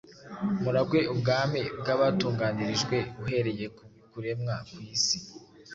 [0.61, 5.17] muragwe ubwami bwabatunganirijwe, uhereye ku kuremwa kw’isi.”